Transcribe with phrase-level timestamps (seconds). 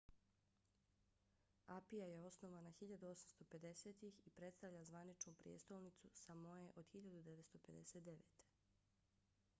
[1.67, 8.17] apia je osnovana 1850-ih i predstavlja zvaničnu prijestolnicu samoe od 1959